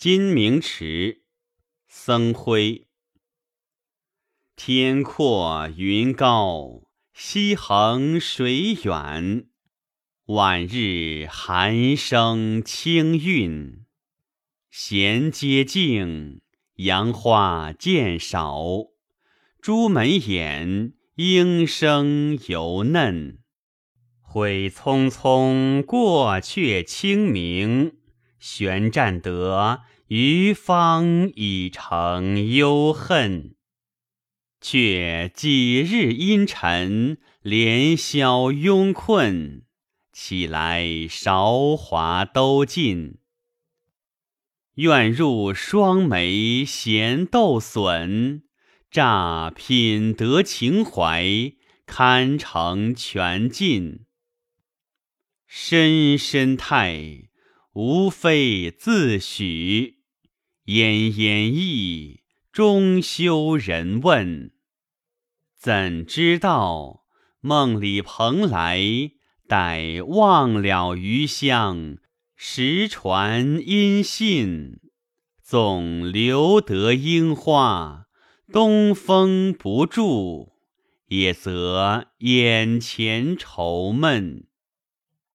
[0.00, 1.24] 金明池，
[1.86, 2.86] 僧辉。
[4.56, 9.44] 天阔云高，溪横水远。
[10.24, 13.84] 晚日寒声清韵，
[14.70, 16.40] 闲阶静，
[16.76, 18.62] 杨花渐少。
[19.60, 23.40] 朱门掩，莺声犹嫩。
[24.22, 27.99] 悔匆匆过却清明，
[28.40, 33.54] 悬战得余芳已成忧恨。
[34.60, 39.62] 却几日阴沉，连宵慵困。
[40.12, 43.18] 起来韶华都尽，
[44.74, 48.42] 愿入双眉闲斗损，
[48.90, 51.54] 乍品德情怀，
[51.86, 54.04] 堪成全尽。
[55.46, 57.29] 深深态，
[57.74, 59.94] 无非自许；
[60.66, 64.50] 奄奄意，终休人问。
[65.56, 67.04] 怎知道
[67.40, 69.12] 梦里蓬莱，
[69.46, 71.98] 待忘了余香，
[72.34, 74.80] 时传音信。
[75.40, 78.06] 纵留得樱花，
[78.52, 80.54] 东风不住，
[81.06, 84.49] 也则眼前愁闷。